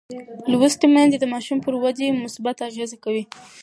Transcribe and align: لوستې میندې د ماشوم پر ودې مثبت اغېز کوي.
لوستې 0.51 0.87
میندې 0.93 1.17
د 1.19 1.25
ماشوم 1.33 1.57
پر 1.65 1.73
ودې 1.81 2.07
مثبت 2.23 2.57
اغېز 2.67 2.91
کوي. 3.03 3.23